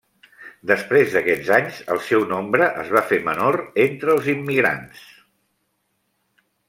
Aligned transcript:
Després 0.69 1.11
d'aquests 1.17 1.51
anys 1.57 1.81
el 1.95 2.01
seu 2.07 2.25
nombre 2.31 2.69
es 2.85 2.89
va 2.95 3.03
fer 3.11 3.19
menor 3.27 3.59
entre 3.85 4.13
els 4.15 4.31
immigrants. 4.37 5.05